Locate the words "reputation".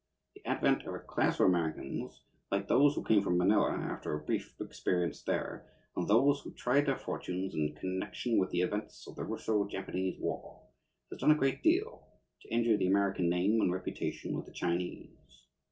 13.71-14.35